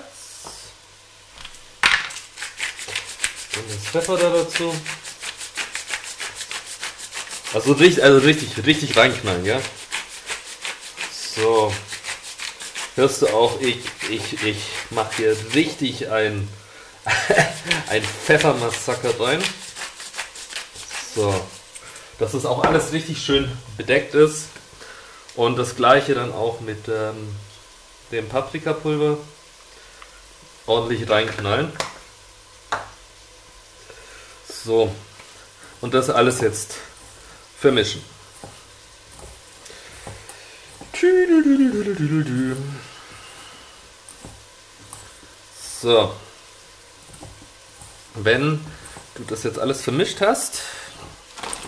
Und 3.56 3.70
das 3.70 3.90
Pfeffer 3.90 4.16
da 4.16 4.30
dazu. 4.30 4.74
Also 7.52 7.72
richtig, 7.72 8.02
also 8.02 8.18
richtig, 8.18 8.64
richtig 8.64 8.96
reinknallen, 8.96 9.44
ja? 9.44 9.60
So. 11.36 11.70
Hörst 12.96 13.22
du 13.22 13.28
auch, 13.28 13.60
ich, 13.60 13.80
ich, 14.08 14.42
ich 14.42 14.58
mache 14.88 15.16
hier 15.16 15.36
richtig 15.54 16.08
ein, 16.10 16.48
ein 17.88 18.02
Pfeffermassaker 18.02 19.20
rein. 19.20 19.44
So. 21.14 21.44
Dass 22.18 22.32
das 22.32 22.46
auch 22.46 22.62
alles 22.64 22.92
richtig 22.92 23.22
schön 23.22 23.50
bedeckt 23.76 24.14
ist. 24.14 24.46
Und 25.36 25.56
das 25.56 25.74
gleiche 25.76 26.14
dann 26.14 26.32
auch 26.32 26.60
mit 26.60 26.88
ähm, 26.88 27.34
dem 28.12 28.28
Paprikapulver. 28.28 29.18
Ordentlich 30.66 31.08
reinknallen. 31.10 31.72
So. 34.48 34.94
Und 35.80 35.92
das 35.92 36.08
alles 36.08 36.40
jetzt 36.40 36.74
vermischen. 37.58 38.02
So. 45.82 46.14
Wenn 48.14 48.64
du 49.16 49.24
das 49.24 49.42
jetzt 49.42 49.58
alles 49.58 49.82
vermischt 49.82 50.20
hast, 50.20 50.62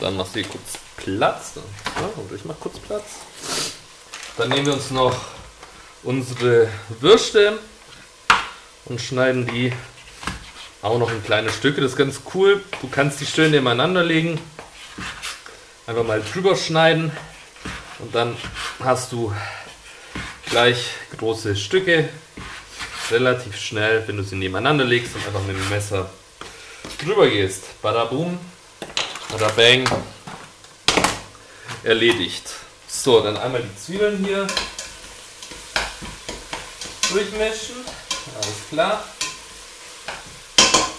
dann 0.00 0.16
machst 0.16 0.34
du 0.34 0.40
hier 0.40 0.48
kurz 0.48 0.78
Platz. 0.96 1.52
Ja, 1.56 2.08
und 2.16 2.32
ich 2.32 2.44
mach 2.44 2.58
kurz 2.60 2.78
Platz. 2.78 3.04
Dann 4.36 4.50
nehmen 4.50 4.66
wir 4.66 4.74
uns 4.74 4.90
noch 4.90 5.16
unsere 6.02 6.68
Würste 7.00 7.58
und 8.86 9.00
schneiden 9.00 9.46
die 9.46 9.72
auch 10.82 10.98
noch 10.98 11.10
in 11.10 11.22
kleine 11.24 11.50
Stücke. 11.50 11.80
Das 11.80 11.92
ist 11.92 11.96
ganz 11.96 12.20
cool. 12.34 12.62
Du 12.80 12.88
kannst 12.88 13.20
die 13.20 13.26
schön 13.26 13.50
nebeneinander 13.50 14.04
legen. 14.04 14.40
Einfach 15.86 16.04
mal 16.04 16.22
drüber 16.22 16.56
schneiden 16.56 17.12
und 17.98 18.14
dann 18.14 18.36
hast 18.82 19.12
du 19.12 19.32
gleich 20.50 20.90
große 21.16 21.56
Stücke. 21.56 22.08
Relativ 23.10 23.56
schnell, 23.56 24.06
wenn 24.06 24.16
du 24.16 24.24
sie 24.24 24.36
nebeneinander 24.36 24.84
legst 24.84 25.14
und 25.14 25.24
einfach 25.26 25.42
mit 25.42 25.56
dem 25.56 25.68
Messer 25.68 26.10
drüber 26.98 27.28
gehst. 27.28 27.80
Bada 27.80 28.04
boom, 28.04 28.38
bada 29.30 29.48
bang. 29.56 29.88
Erledigt. 31.82 32.50
So, 32.88 33.20
dann 33.20 33.36
einmal 33.36 33.62
die 33.62 33.76
Zwiebeln 33.76 34.24
hier 34.24 34.46
durchmischen. 37.10 37.76
Alles 38.34 38.68
klar. 38.70 39.04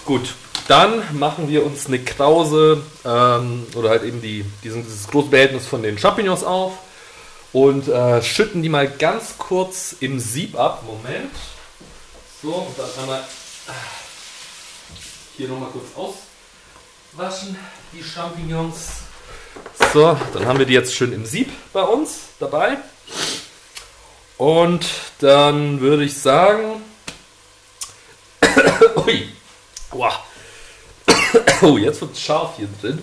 Gut, 0.04 0.34
dann 0.68 1.18
machen 1.18 1.48
wir 1.48 1.64
uns 1.64 1.86
eine 1.86 1.98
Krause 2.02 2.82
ähm, 3.04 3.66
oder 3.74 3.90
halt 3.90 4.04
eben 4.04 4.22
die, 4.22 4.44
diesen, 4.62 4.84
dieses 4.84 5.08
große 5.08 5.28
Behältnis 5.28 5.66
von 5.66 5.82
den 5.82 5.98
Champignons 5.98 6.44
auf 6.44 6.72
und 7.52 7.88
äh, 7.88 8.22
schütten 8.22 8.62
die 8.62 8.68
mal 8.68 8.88
ganz 8.88 9.36
kurz 9.38 9.96
im 10.00 10.20
Sieb 10.20 10.58
ab. 10.58 10.84
Moment. 10.86 11.34
So, 12.42 12.52
und 12.52 12.78
dann 12.78 12.88
einmal 13.02 13.24
hier 15.36 15.48
nochmal 15.48 15.70
kurz 15.70 15.86
auswaschen, 17.12 17.56
die 17.92 18.02
Champignons. 18.02 18.88
So, 19.92 20.16
dann 20.32 20.46
haben 20.46 20.58
wir 20.58 20.66
die 20.66 20.74
jetzt 20.74 20.94
schön 20.94 21.12
im 21.12 21.24
Sieb 21.24 21.50
bei 21.72 21.82
uns 21.82 22.20
dabei. 22.38 22.78
Und 24.36 24.86
dann 25.20 25.80
würde 25.80 26.04
ich 26.04 26.18
sagen. 26.18 26.82
Ui. 28.96 29.28
Wow. 29.90 30.14
Oh, 31.60 31.76
jetzt 31.76 32.00
wird 32.00 32.12
es 32.12 32.20
scharf 32.20 32.56
hier 32.56 32.68
drin. 32.80 33.02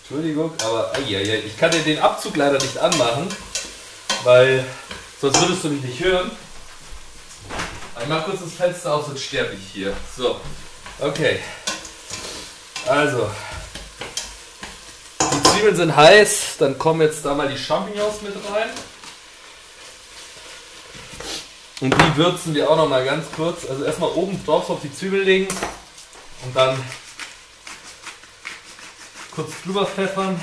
Entschuldigung, 0.00 0.52
aber 0.62 0.92
ai, 0.94 1.42
ich 1.44 1.58
kann 1.58 1.72
dir 1.72 1.80
den 1.80 1.98
Abzug 1.98 2.36
leider 2.36 2.58
nicht 2.58 2.78
anmachen, 2.78 3.26
weil 4.22 4.64
sonst 5.20 5.40
würdest 5.40 5.64
du 5.64 5.68
mich 5.70 5.82
nicht 5.82 6.04
hören. 6.04 6.30
Ich 8.00 8.08
mach 8.08 8.24
kurz 8.24 8.40
das 8.40 8.52
Fenster 8.52 8.94
auf, 8.94 9.06
sonst 9.06 9.24
sterbe 9.24 9.54
ich 9.54 9.72
hier. 9.72 9.92
So, 10.16 10.40
okay. 11.00 11.40
Also, 12.86 13.30
die 15.20 15.42
Zwiebeln 15.42 15.76
sind 15.76 15.96
heiß, 15.96 16.56
dann 16.58 16.78
kommen 16.78 17.00
jetzt 17.00 17.24
da 17.24 17.34
mal 17.34 17.48
die 17.48 17.58
Champignons 17.58 18.20
mit 18.22 18.34
rein. 18.50 18.68
Und 21.80 21.94
die 21.94 22.16
würzen 22.16 22.54
wir 22.54 22.70
auch 22.70 22.76
noch 22.76 22.88
mal 22.88 23.04
ganz 23.04 23.26
kurz. 23.34 23.64
Also 23.68 23.84
erstmal 23.84 24.10
oben 24.10 24.42
drauf 24.44 24.70
auf 24.70 24.80
die 24.82 24.94
Zwiebel 24.94 25.22
legen 25.22 25.48
und 26.44 26.54
dann 26.54 26.82
kurz 29.34 29.50
drüber 29.64 29.86
pfeffern 29.86 30.40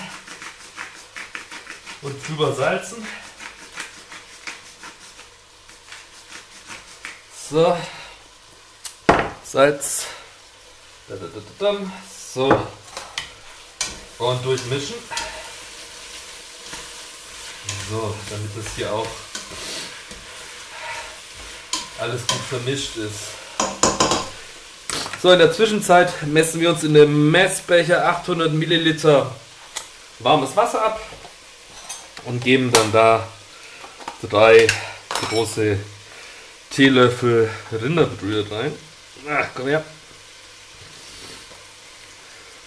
und 2.02 2.28
drüber 2.28 2.54
salzen. 2.54 3.06
So, 7.50 7.78
Salz. 9.44 10.06
So, 12.34 12.46
und 14.20 14.46
durchmischen. 14.46 14.96
So, 17.90 18.16
damit 18.30 18.50
das 18.56 18.74
hier 18.74 18.94
auch 18.94 19.08
alles 22.00 22.22
gut 22.26 22.40
vermischt 22.50 22.96
ist. 22.96 23.20
So, 25.22 25.34
in 25.34 25.40
der 25.40 25.52
Zwischenzeit 25.52 26.26
messen 26.28 26.62
wir 26.62 26.70
uns 26.70 26.86
in 26.86 26.94
dem 26.94 27.32
Messbecher 27.32 28.08
800 28.08 28.54
Milliliter 28.54 29.36
warmes 30.20 30.56
Wasser 30.56 30.86
ab 30.86 31.02
und 32.24 32.42
geben 32.42 32.72
dann 32.72 32.94
da 32.94 33.28
drei 34.30 34.68
große 35.28 35.78
Teelöffel 36.70 37.50
Rinderbrühe 37.74 38.50
rein. 38.50 38.72
Ach, 39.30 39.48
komm 39.54 39.68
her. 39.68 39.84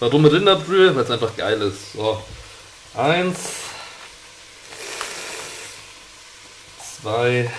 Warum 0.00 0.24
Rinderbrühe? 0.24 0.94
Weil 0.94 1.04
es 1.04 1.10
einfach 1.10 1.36
geil 1.36 1.60
ist. 1.62 1.92
So, 1.92 2.22
eins, 2.94 3.38
zwei, 7.00 7.50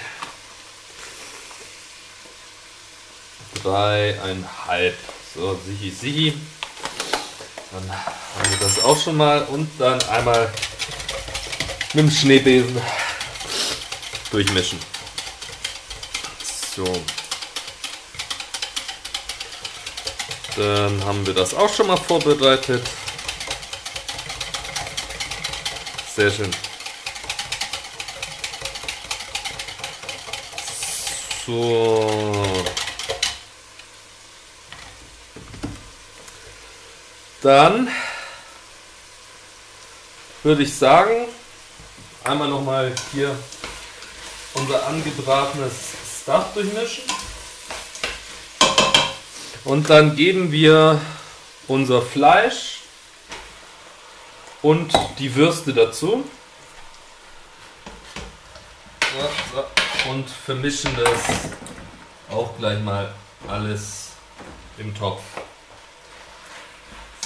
dreieinhalb. 3.64 4.96
So, 5.34 5.60
sichi, 5.66 5.92
sichi. 5.92 6.42
Dann 7.72 7.92
haben 7.92 8.50
wir 8.50 8.58
das 8.60 8.84
auch 8.84 9.02
schon 9.02 9.18
mal 9.18 9.44
und 9.46 9.70
dann 9.80 10.02
einmal 10.04 10.52
mit 11.94 12.06
dem 12.06 12.12
Schneebesen 12.12 12.82
durchmischen. 14.32 14.80
So. 16.76 17.02
Dann 20.56 21.04
haben 21.04 21.26
wir 21.26 21.34
das 21.34 21.54
auch 21.54 21.74
schon 21.74 21.88
mal 21.88 21.98
vorbereitet. 21.98 22.82
Sehr 26.16 26.32
schön. 26.32 26.52
So. 31.46 32.46
Dann 37.42 37.90
würde 40.42 40.64
ich 40.64 40.74
sagen, 40.74 41.28
einmal 42.24 42.48
nochmal 42.48 42.96
hier 43.12 43.36
unser 44.54 44.88
angebratenes 44.88 45.74
Stuff 46.22 46.54
durchmischen. 46.54 47.04
Und 49.66 49.90
dann 49.90 50.16
geben 50.16 50.52
wir 50.52 51.02
unser 51.68 52.04
Fleisch 52.04 52.82
und 54.62 54.94
die 55.18 55.34
Würste 55.34 55.74
dazu. 55.74 56.24
Und 60.08 60.30
vermischen 60.30 60.96
das 60.96 61.50
auch 62.30 62.56
gleich 62.60 62.80
mal 62.80 63.12
alles 63.48 64.10
im 64.78 64.94
Topf. 64.96 65.24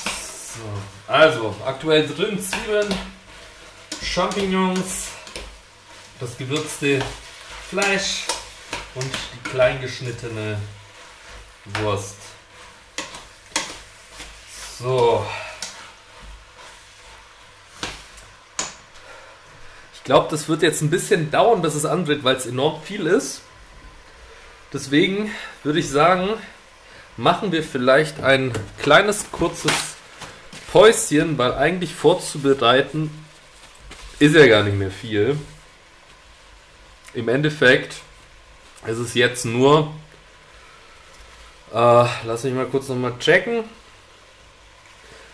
So, 0.06 1.12
also, 1.12 1.54
aktuell 1.66 2.08
drin 2.08 2.42
Zwiebeln, 2.42 2.88
Champignons, 4.02 5.08
das 6.22 6.38
gewürzte 6.38 7.02
Fleisch 7.70 8.28
und 8.96 9.12
die 9.34 9.50
klein 9.50 9.82
geschnittene 9.82 10.58
Wurst. 11.82 12.29
So. 14.80 15.26
Ich 19.94 20.04
glaube, 20.06 20.28
das 20.32 20.48
wird 20.48 20.62
jetzt 20.62 20.82
ein 20.82 20.90
bisschen 20.90 21.30
dauern, 21.32 21.62
bis 21.62 21.76
es 21.76 21.86
antritt, 21.86 22.24
weil 22.24 22.38
es 22.38 22.46
enorm 22.46 22.82
viel 22.82 23.06
ist. 23.06 23.42
Deswegen 24.72 25.32
würde 25.64 25.80
ich 25.80 25.90
sagen, 25.90 26.30
machen 27.18 27.52
wir 27.52 27.62
vielleicht 27.62 28.24
ein 28.24 28.54
kleines, 28.82 29.32
kurzes 29.32 29.72
Päuschen, 30.72 31.38
weil 31.38 31.54
eigentlich 31.56 31.94
vorzubereiten 31.94 33.12
ist 34.20 34.36
ja 34.36 34.48
gar 34.48 34.64
nicht 34.64 34.78
mehr 34.78 34.92
viel. 34.92 35.38
Im 37.14 37.28
Endeffekt 37.28 37.96
ist 38.88 38.98
es 38.98 39.14
jetzt 39.14 39.44
nur, 39.44 39.94
äh, 41.74 42.06
lass 42.24 42.44
mich 42.44 42.54
mal 42.54 42.68
kurz 42.68 42.88
nochmal 42.88 43.18
checken. 43.20 43.66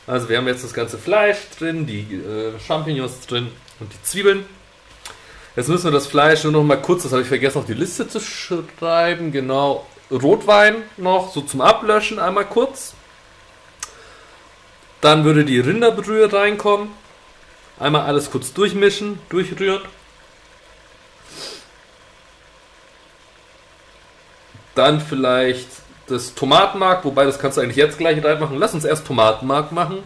Also 0.08 0.30
wir 0.30 0.38
haben 0.38 0.48
jetzt 0.48 0.64
das 0.64 0.74
ganze 0.74 0.98
Fleisch 0.98 1.38
drin, 1.58 1.88
die 1.88 2.02
äh, 2.16 2.60
Champignons 2.60 3.26
drin 3.26 3.52
und 3.80 3.92
die 3.92 4.02
Zwiebeln. 4.04 4.46
Jetzt 5.56 5.70
müssen 5.70 5.86
wir 5.86 5.92
das 5.92 6.06
Fleisch 6.06 6.44
nur 6.44 6.52
noch 6.52 6.64
mal 6.64 6.82
kurz, 6.82 7.04
das 7.04 7.12
habe 7.12 7.22
ich 7.22 7.28
vergessen, 7.28 7.60
auf 7.60 7.66
die 7.66 7.74
Liste 7.74 8.08
zu 8.08 8.20
schreiben. 8.20 9.32
Genau, 9.32 9.88
Rotwein 10.12 10.84
noch, 10.98 11.34
so 11.34 11.42
zum 11.42 11.62
Ablöschen 11.62 12.20
einmal 12.20 12.46
kurz. 12.46 12.94
Dann 15.02 15.24
würde 15.24 15.46
die 15.46 15.60
Rinderbrühe 15.60 16.32
reinkommen. 16.32 16.90
Einmal 17.80 18.02
alles 18.02 18.32
kurz 18.32 18.54
durchmischen, 18.54 19.20
durchrühren. 19.30 19.82
Dann 24.76 25.00
vielleicht 25.00 25.68
das 26.08 26.36
Tomatenmark, 26.36 27.04
wobei 27.04 27.26
das 27.26 27.40
kannst 27.40 27.58
du 27.58 27.62
eigentlich 27.62 27.78
jetzt 27.78 27.98
gleich 27.98 28.24
reinmachen. 28.24 28.58
Lass 28.58 28.74
uns 28.74 28.86
erst 28.86 29.08
Tomatenmark 29.08 29.72
machen. 29.72 30.04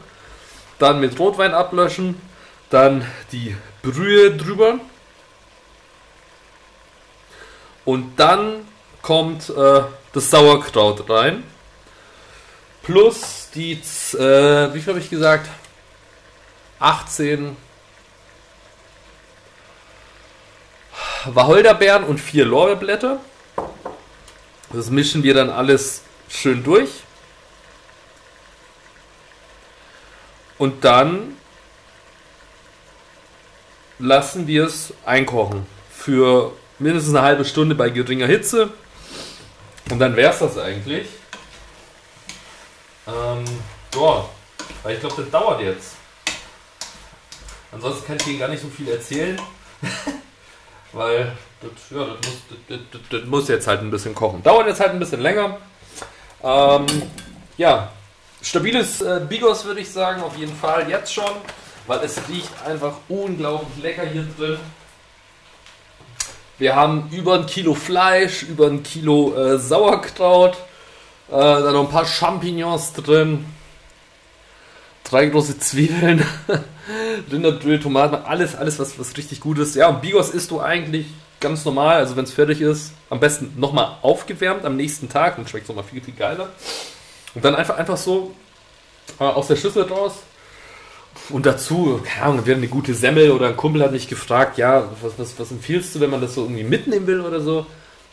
Dann 0.77 0.99
mit 0.99 1.17
Rotwein 1.19 1.53
ablöschen. 1.53 2.21
Dann 2.69 3.05
die 3.31 3.55
Brühe 3.81 4.35
drüber. 4.35 4.79
Und 7.85 8.19
dann 8.19 8.67
kommt 9.01 9.49
äh, 9.49 9.81
das 10.13 10.29
Sauerkraut 10.29 11.09
rein. 11.09 11.43
Plus 12.83 13.49
die, 13.53 13.73
äh, 13.73 14.73
wie 14.73 14.79
viel 14.79 14.93
habe 14.93 14.99
ich 14.99 15.09
gesagt? 15.09 15.47
18 16.79 17.55
Wacholderbeeren 21.25 22.03
und 22.05 22.19
vier 22.19 22.45
Lorbeerblätter. 22.45 23.19
Das 24.71 24.89
mischen 24.89 25.23
wir 25.23 25.33
dann 25.33 25.49
alles 25.49 26.03
schön 26.29 26.63
durch. 26.63 26.89
Und 30.57 30.83
dann 30.83 31.37
lassen 33.97 34.45
wir 34.47 34.65
es 34.65 34.93
einkochen 35.05 35.65
für 35.91 36.53
mindestens 36.77 37.15
eine 37.15 37.25
halbe 37.25 37.45
Stunde 37.45 37.75
bei 37.75 37.89
geringer 37.89 38.27
Hitze. 38.27 38.71
Und 39.89 39.99
dann 39.99 40.15
wäre 40.15 40.31
es 40.31 40.39
das 40.39 40.57
eigentlich. 40.57 41.07
Ähm, 43.07 43.45
ja, 43.95 44.29
weil 44.83 44.93
ich 44.93 44.99
glaube, 44.99 45.21
das 45.21 45.31
dauert 45.31 45.61
jetzt. 45.61 45.95
Ansonsten 47.71 48.05
kann 48.05 48.17
ich 48.17 48.27
Ihnen 48.27 48.39
gar 48.39 48.47
nicht 48.49 48.61
so 48.61 48.69
viel 48.69 48.89
erzählen. 48.89 49.39
weil 50.93 51.31
das, 51.61 51.71
ja, 51.91 52.05
das, 52.05 52.15
muss, 52.15 52.41
das, 52.67 52.79
das, 52.91 53.01
das, 53.09 53.25
muss 53.25 53.47
jetzt 53.47 53.67
halt 53.67 53.81
ein 53.81 53.91
bisschen 53.91 54.15
kochen. 54.15 54.41
Dauert 54.43 54.67
jetzt 54.67 54.79
halt 54.79 54.91
ein 54.91 54.99
bisschen 54.99 55.21
länger. 55.21 55.57
Ähm, 56.43 56.85
ja, 57.57 57.91
stabiles 58.41 59.01
äh, 59.01 59.21
Bigos 59.27 59.65
würde 59.65 59.81
ich 59.81 59.91
sagen, 59.91 60.21
auf 60.21 60.37
jeden 60.37 60.55
Fall 60.55 60.89
jetzt 60.89 61.13
schon, 61.13 61.31
weil 61.87 61.99
es 61.99 62.17
riecht 62.29 62.51
einfach 62.65 62.93
unglaublich 63.09 63.83
lecker 63.83 64.05
hier 64.05 64.25
drin. 64.37 64.59
Wir 66.57 66.75
haben 66.75 67.09
über 67.11 67.35
ein 67.35 67.45
Kilo 67.45 67.73
Fleisch, 67.73 68.43
über 68.43 68.67
ein 68.67 68.83
Kilo 68.83 69.33
äh, 69.33 69.57
Sauerkraut, 69.57 70.57
äh, 71.29 71.31
dann 71.31 71.73
noch 71.73 71.85
ein 71.85 71.89
paar 71.89 72.05
Champignons 72.05 72.93
drin, 72.93 73.45
drei 75.03 75.27
große 75.27 75.59
Zwiebeln, 75.59 76.25
Rinderbrühe, 77.31 77.79
Tomaten, 77.79 78.15
alles, 78.15 78.55
alles 78.55 78.79
was, 78.79 78.97
was 78.97 79.15
richtig 79.17 79.39
gut 79.39 79.59
ist. 79.59 79.75
Ja, 79.75 79.89
und 79.89 80.01
Bigos 80.01 80.29
isst 80.29 80.51
du 80.51 80.59
eigentlich 80.59 81.05
ganz 81.39 81.65
normal, 81.65 81.97
also 81.97 82.15
wenn 82.15 82.25
es 82.25 82.33
fertig 82.33 82.61
ist, 82.61 82.91
am 83.09 83.19
besten 83.19 83.53
nochmal 83.57 83.97
aufgewärmt 84.01 84.65
am 84.65 84.75
nächsten 84.75 85.09
Tag, 85.09 85.37
dann 85.37 85.47
schmeckt 85.47 85.63
es 85.63 85.69
nochmal 85.69 85.85
viel, 85.85 86.01
viel 86.01 86.13
geiler. 86.13 86.49
Und 87.35 87.45
dann 87.45 87.55
einfach, 87.55 87.77
einfach 87.77 87.97
so 87.97 88.35
äh, 89.19 89.23
aus 89.23 89.47
der 89.47 89.55
Schüssel 89.55 89.83
raus. 89.83 90.15
Und 91.29 91.45
dazu, 91.45 92.01
keine 92.03 92.25
Ahnung, 92.25 92.45
wir 92.45 92.53
haben 92.53 92.61
eine 92.61 92.69
gute 92.69 92.93
Semmel 92.93 93.31
oder 93.31 93.47
ein 93.47 93.57
Kumpel 93.57 93.83
hat 93.83 93.91
mich 93.91 94.07
gefragt, 94.07 94.57
ja, 94.57 94.89
was, 95.01 95.13
was, 95.17 95.39
was 95.39 95.51
empfiehlst 95.51 95.95
du, 95.95 95.99
wenn 95.99 96.09
man 96.09 96.21
das 96.21 96.35
so 96.35 96.43
irgendwie 96.43 96.63
mitnehmen 96.63 97.07
will 97.07 97.21
oder 97.21 97.39
so? 97.39 97.65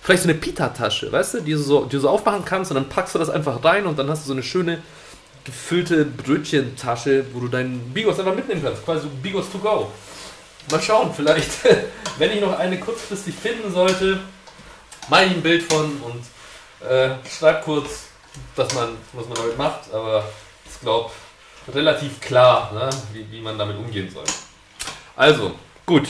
Vielleicht 0.02 0.22
so 0.22 0.28
eine 0.28 0.38
Pita-Tasche, 0.38 1.10
weißt 1.10 1.34
du, 1.34 1.40
die 1.40 1.52
du, 1.52 1.58
so, 1.58 1.84
die 1.84 1.96
du 1.96 2.00
so 2.00 2.08
aufmachen 2.08 2.44
kannst 2.44 2.70
und 2.70 2.76
dann 2.76 2.88
packst 2.88 3.14
du 3.14 3.18
das 3.18 3.30
einfach 3.30 3.64
rein 3.64 3.86
und 3.86 3.98
dann 3.98 4.08
hast 4.08 4.24
du 4.24 4.28
so 4.28 4.34
eine 4.34 4.42
schöne 4.42 4.82
gefüllte 5.46 6.04
Brötchentasche, 6.04 7.24
wo 7.32 7.40
du 7.40 7.48
deinen 7.48 7.78
Bigos 7.94 8.18
einfach 8.18 8.35
mitnehmen 8.35 8.62
kannst. 8.62 8.85
Quasi 8.85 9.06
Bigos 9.22 9.50
to 9.50 9.59
go. 9.59 9.90
Mal 10.70 10.82
schauen, 10.82 11.14
vielleicht, 11.14 11.50
wenn 12.18 12.32
ich 12.32 12.40
noch 12.40 12.59
eine 12.59 12.78
kurzfristig 12.78 13.35
finden 13.35 13.72
sollte, 13.72 14.18
mache 15.09 15.26
ich 15.26 15.30
ein 15.30 15.42
Bild 15.42 15.72
von 15.72 15.85
und 16.02 16.88
äh, 16.88 17.11
schreib 17.30 17.64
kurz, 17.64 18.06
was 18.56 18.74
man, 18.74 18.96
was 19.12 19.28
man 19.28 19.37
damit 19.37 19.56
macht. 19.56 19.94
Aber 19.94 20.24
ich 20.68 20.80
glaube, 20.80 21.11
relativ 21.72 22.20
klar, 22.20 22.72
ne, 22.74 22.90
wie, 23.12 23.30
wie 23.30 23.40
man 23.40 23.56
damit 23.56 23.76
umgehen 23.76 24.11
soll. 24.11 24.24
Also, 25.14 25.52
gut. 25.87 26.09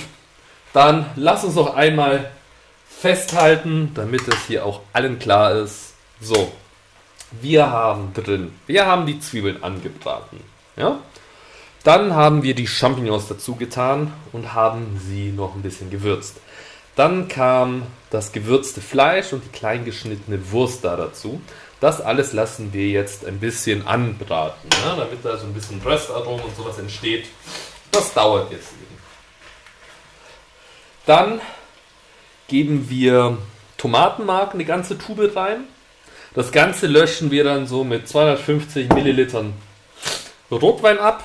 Dann 0.73 1.11
lass 1.17 1.45
uns 1.45 1.55
noch 1.55 1.75
einmal 1.75 2.31
festhalten, 2.89 3.93
damit 3.95 4.27
es 4.29 4.47
hier 4.47 4.65
auch 4.65 4.81
allen 4.93 5.19
klar 5.19 5.55
ist. 5.55 5.95
So, 6.21 6.53
wir 7.31 7.71
haben 7.71 8.13
drin, 8.15 8.53
wir 8.67 8.87
haben 8.87 9.07
die 9.07 9.19
Zwiebeln 9.21 9.63
angebraten. 9.63 10.41
Ja? 10.77 11.01
Dann 11.85 12.15
haben 12.15 12.43
wir 12.43 12.55
die 12.55 12.67
Champignons 12.67 13.29
dazu 13.29 13.55
getan 13.55 14.13
und 14.33 14.55
haben 14.55 15.01
sie 15.05 15.31
noch 15.31 15.55
ein 15.55 15.63
bisschen 15.63 15.91
gewürzt. 15.91 16.39
Dann 16.97 17.29
kam 17.29 17.83
das 18.11 18.33
gewürzte 18.33 18.81
Fleisch 18.81 19.33
und 19.33 19.45
die 19.45 19.51
klein 19.51 19.85
geschnittene 19.85 20.51
Wurst 20.51 20.85
da 20.85 20.97
dazu. 20.97 21.41
Das 21.81 22.01
alles 22.01 22.33
lassen 22.33 22.73
wir 22.73 22.89
jetzt 22.89 23.27
ein 23.27 23.39
bisschen 23.39 23.87
anbraten, 23.87 24.69
ne? 24.71 24.95
damit 24.97 25.23
da 25.23 25.37
so 25.37 25.47
ein 25.47 25.53
bisschen 25.53 25.81
Röstarom 25.83 26.41
und 26.41 26.57
sowas 26.57 26.79
entsteht. 26.79 27.27
Das 27.93 28.15
dauert 28.15 28.51
jetzt 28.51 28.73
eben. 28.73 28.97
Dann 31.05 31.41
geben 32.49 32.89
wir 32.89 33.39
Tomatenmark 33.77 34.55
eine 34.55 34.65
ganze 34.65 34.99
Tube 34.99 35.37
rein. 35.37 35.65
Das 36.37 36.53
Ganze 36.53 36.87
löschen 36.87 37.31
wir 37.31 37.45
dann 37.45 37.67
so 37.67 37.83
mit 37.83 38.07
250 38.07 38.91
Millilitern 38.91 39.55
Rotwein 40.51 40.99
ab. 40.99 41.25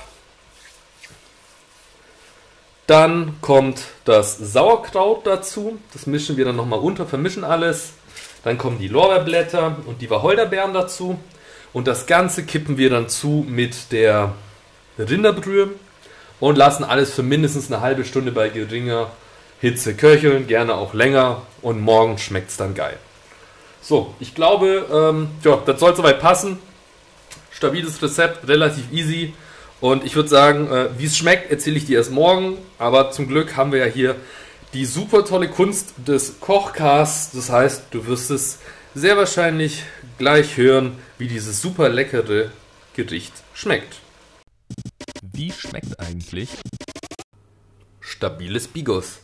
Dann 2.86 3.36
kommt 3.42 3.82
das 4.06 4.38
Sauerkraut 4.38 5.26
dazu. 5.26 5.78
Das 5.92 6.06
mischen 6.06 6.38
wir 6.38 6.46
dann 6.46 6.56
nochmal 6.56 6.78
unter, 6.78 7.04
vermischen 7.04 7.44
alles. 7.44 7.92
Dann 8.42 8.56
kommen 8.56 8.78
die 8.78 8.88
Lorbeerblätter 8.88 9.76
und 9.84 10.00
die 10.00 10.08
Wacholderbeeren 10.08 10.72
dazu. 10.72 11.18
Und 11.74 11.88
das 11.88 12.06
Ganze 12.06 12.46
kippen 12.46 12.78
wir 12.78 12.88
dann 12.88 13.10
zu 13.10 13.44
mit 13.46 13.92
der 13.92 14.32
Rinderbrühe 14.98 15.72
und 16.40 16.56
lassen 16.56 16.84
alles 16.84 17.12
für 17.12 17.22
mindestens 17.22 17.70
eine 17.70 17.82
halbe 17.82 18.06
Stunde 18.06 18.32
bei 18.32 18.48
geringer 18.48 19.10
Hitze 19.60 19.94
köcheln, 19.94 20.46
gerne 20.46 20.74
auch 20.74 20.94
länger. 20.94 21.42
Und 21.60 21.82
morgen 21.82 22.16
schmeckt 22.16 22.48
es 22.48 22.56
dann 22.56 22.74
geil. 22.74 22.98
So, 23.82 24.14
ich 24.20 24.34
glaube, 24.36 24.86
ähm, 24.92 25.28
ja, 25.42 25.60
das 25.66 25.80
soll 25.80 25.96
soweit 25.96 26.20
passen. 26.20 26.58
Stabiles 27.50 28.00
Rezept, 28.00 28.46
relativ 28.48 28.90
easy. 28.92 29.34
Und 29.80 30.04
ich 30.04 30.14
würde 30.14 30.28
sagen, 30.28 30.70
äh, 30.70 30.88
wie 30.96 31.06
es 31.06 31.16
schmeckt, 31.16 31.50
erzähle 31.50 31.76
ich 31.76 31.86
dir 31.86 31.98
erst 31.98 32.12
morgen. 32.12 32.58
Aber 32.78 33.10
zum 33.10 33.26
Glück 33.26 33.56
haben 33.56 33.72
wir 33.72 33.80
ja 33.80 33.92
hier 33.92 34.16
die 34.72 34.86
super 34.86 35.24
tolle 35.24 35.48
Kunst 35.48 35.94
des 35.96 36.38
Kochcasts. 36.38 37.32
Das 37.34 37.50
heißt, 37.50 37.86
du 37.90 38.06
wirst 38.06 38.30
es 38.30 38.60
sehr 38.94 39.16
wahrscheinlich 39.16 39.82
gleich 40.16 40.56
hören, 40.56 40.98
wie 41.18 41.26
dieses 41.26 41.60
super 41.60 41.88
leckere 41.88 42.50
Gericht 42.94 43.32
schmeckt. 43.52 43.96
Wie 45.22 45.50
schmeckt 45.50 45.98
eigentlich 45.98 46.50
stabiles 48.00 48.68
Bigos? 48.68 49.18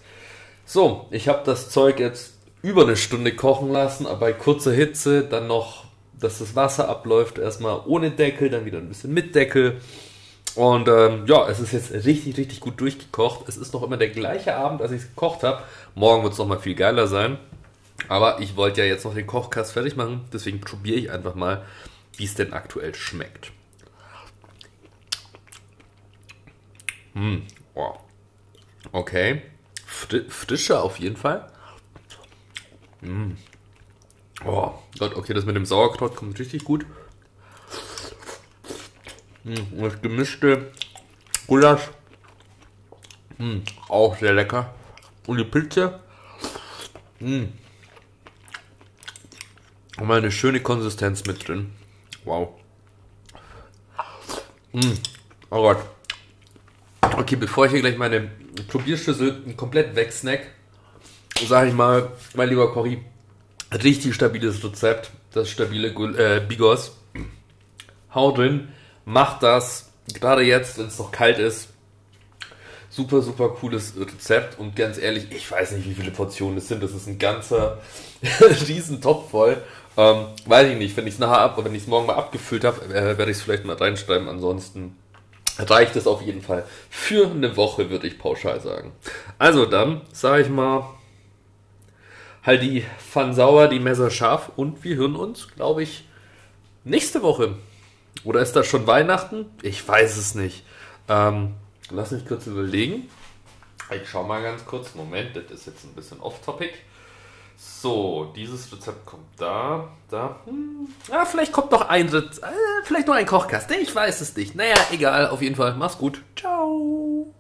So, 0.67 1.07
ich 1.13 1.29
habe 1.29 1.43
das 1.45 1.71
Zeug 1.71 2.01
jetzt 2.01 2.33
über 2.63 2.83
eine 2.83 2.97
Stunde 2.97 3.35
kochen 3.35 3.71
lassen, 3.71 4.07
aber 4.07 4.21
bei 4.21 4.33
kurzer 4.33 4.73
Hitze 4.73 5.23
dann 5.23 5.47
noch, 5.47 5.85
dass 6.19 6.39
das 6.39 6.57
Wasser 6.57 6.89
abläuft, 6.89 7.39
erstmal 7.39 7.81
ohne 7.87 8.11
Deckel, 8.11 8.51
dann 8.51 8.65
wieder 8.65 8.79
ein 8.79 8.89
bisschen 8.89 9.15
mit 9.15 9.35
Deckel. 9.35 9.81
Und 10.55 10.89
ähm, 10.89 11.25
ja, 11.27 11.49
es 11.49 11.61
ist 11.61 11.73
jetzt 11.73 11.93
richtig, 11.93 12.37
richtig 12.37 12.61
gut 12.61 12.81
durchgekocht. 12.81 13.49
Es 13.49 13.57
ist 13.57 13.73
noch 13.73 13.83
immer 13.85 13.97
der 13.97 14.09
gleiche 14.09 14.57
Abend, 14.57 14.83
als 14.83 14.91
ich 14.91 15.03
es 15.03 15.09
gekocht 15.09 15.45
habe. 15.45 15.63
Morgen 15.95 16.25
wird 16.25 16.33
es 16.33 16.39
nochmal 16.39 16.59
viel 16.59 16.75
geiler 16.75 17.07
sein. 17.07 17.39
Aber 18.09 18.41
ich 18.41 18.57
wollte 18.57 18.81
ja 18.81 18.87
jetzt 18.87 19.05
noch 19.05 19.15
den 19.15 19.27
Kochkast 19.27 19.73
fertig 19.73 19.97
machen, 19.97 20.25
deswegen 20.33 20.61
probiere 20.61 20.97
ich 20.97 21.11
einfach 21.11 21.35
mal, 21.35 21.65
wie 22.17 22.25
es 22.25 22.35
denn 22.35 22.53
aktuell 22.53 22.95
schmeckt. 22.95 23.53
Hm, 27.15 27.43
oh. 27.75 27.95
Okay. 28.93 29.43
Fri 29.85 30.25
frischer 30.29 30.83
auf 30.83 30.99
jeden 30.99 31.17
Fall. 31.17 31.51
Mm. 33.01 33.33
Oh 34.45 34.73
Gott, 34.99 35.17
okay, 35.17 35.35
das 35.35 35.45
mit 35.45 35.57
dem 35.57 35.67
Sauerkraut 35.67 36.17
kommt 36.17 36.39
richtig 36.39 36.65
gut. 36.65 36.87
Mm, 39.45 39.81
das 39.81 40.01
gemischte 40.01 40.73
Gulasch. 41.47 41.89
Mm, 43.39 43.59
auch 43.89 44.17
sehr 44.19 44.33
lecker. 44.33 44.75
Und 45.27 45.39
die 45.39 45.45
Pilze. 45.45 46.01
Mm. 47.21 47.45
Und 49.99 50.07
mal 50.07 50.19
eine 50.19 50.31
schöne 50.31 50.61
Konsistenz 50.61 51.25
mit 51.25 51.47
drin. 51.47 51.73
Wow. 52.25 52.51
Mm. 54.73 54.93
Oh 55.51 55.63
Gott. 55.63 55.79
Okay, 57.01 57.37
bevor 57.37 57.67
ich 57.67 57.73
hier 57.73 57.81
gleich 57.81 57.97
meine 57.97 58.31
Probierschüssel 58.69 59.55
komplett 59.57 59.97
wegsnack, 59.97 60.47
sage 61.47 61.69
ich 61.69 61.75
mal, 61.75 62.11
mein 62.35 62.49
lieber 62.49 62.73
Cory, 62.73 63.03
richtig 63.73 64.15
stabiles 64.15 64.63
Rezept, 64.65 65.11
das 65.33 65.51
stabile 65.51 65.89
äh, 65.89 66.41
Bigos. 66.41 66.97
Hau 68.15 68.33
drin, 68.33 68.69
mach 69.05 69.39
das, 69.39 69.91
gerade 70.15 70.43
jetzt, 70.43 70.79
wenn 70.79 70.87
es 70.87 70.99
noch 70.99 71.13
kalt 71.13 71.39
ist. 71.39 71.69
Super, 72.91 73.21
super 73.21 73.51
cooles 73.51 73.95
Rezept 73.99 74.59
und 74.59 74.75
ganz 74.75 74.99
ehrlich, 74.99 75.27
ich 75.31 75.51
weiß 75.51 75.73
nicht, 75.73 75.89
wie 75.89 75.95
viele 75.95 76.11
Portionen 76.11 76.59
es 76.59 76.69
sind. 76.69 76.83
Das 76.83 76.93
ist 76.93 77.07
ein 77.07 77.19
ganzer 77.19 77.79
riesen 78.67 79.01
Topf 79.01 79.31
voll. 79.31 79.59
Ähm, 79.97 80.27
weiß 80.47 80.71
ich 80.71 80.79
nicht, 80.79 80.97
wenn 80.97 81.07
ich 81.07 81.15
es 81.15 81.21
nachher 81.21 81.41
ab, 81.41 81.63
wenn 81.63 81.75
ich 81.75 81.83
es 81.83 81.89
morgen 81.89 82.07
mal 82.07 82.15
abgefüllt 82.15 82.65
habe, 82.65 82.83
äh, 82.87 83.19
werde 83.19 83.31
ich 83.31 83.37
es 83.37 83.43
vielleicht 83.43 83.65
mal 83.65 83.77
reinschreiben. 83.77 84.29
Ansonsten 84.29 84.97
reicht 85.59 85.97
es 85.97 86.07
auf 86.07 86.23
jeden 86.23 86.41
Fall 86.41 86.65
für 86.89 87.31
eine 87.31 87.57
Woche, 87.57 87.91
würde 87.91 88.07
ich 88.07 88.19
pauschal 88.19 88.61
sagen. 88.61 88.93
Also 89.39 89.67
dann, 89.67 90.01
sage 90.13 90.43
ich 90.43 90.49
mal, 90.49 90.85
halt 92.45 92.63
die 92.63 92.85
Pfann 92.99 93.35
sauer, 93.35 93.69
die 93.69 93.81
Messer 93.81 94.11
scharf 94.11 94.51
und 94.57 94.85
wir 94.85 94.97
hören 94.97 95.17
uns, 95.17 95.49
glaube 95.55 95.83
ich, 95.83 96.05
nächste 96.85 97.23
Woche. 97.23 97.57
Oder 98.25 98.41
ist 98.41 98.55
das 98.55 98.67
schon 98.67 98.87
Weihnachten? 98.87 99.47
Ich 99.63 99.87
weiß 99.87 100.17
es 100.17 100.35
nicht. 100.35 100.65
Ähm, 101.09 101.55
lass 101.91 102.11
mich 102.11 102.27
kurz 102.27 102.47
überlegen. 102.47 103.09
Ich 103.91 104.09
schau 104.09 104.25
mal 104.25 104.43
ganz 104.43 104.65
kurz. 104.65 104.95
Moment, 104.95 105.37
das 105.37 105.45
ist 105.51 105.67
jetzt 105.67 105.85
ein 105.85 105.95
bisschen 105.95 106.21
off-topic. 106.21 106.73
So, 107.57 108.33
dieses 108.37 108.73
Rezept 108.73 109.05
kommt 109.05 109.27
da, 109.37 109.89
da. 110.09 110.41
Hm, 110.45 110.89
ja, 111.11 111.25
vielleicht 111.25 111.53
kommt 111.53 111.73
noch 111.73 111.89
ein 111.89 112.09
Rezept, 112.09 112.45
äh, 112.45 112.85
vielleicht 112.85 113.09
noch 113.09 113.15
ein 113.15 113.27
Kochkast. 113.27 113.71
Ich 113.73 113.93
weiß 113.93 114.21
es 114.21 114.37
nicht. 114.37 114.55
Naja, 114.55 114.77
egal, 114.93 115.29
auf 115.29 115.43
jeden 115.43 115.57
Fall. 115.57 115.75
Mach's 115.75 115.99
gut. 115.99 116.23
Ciao. 116.37 117.35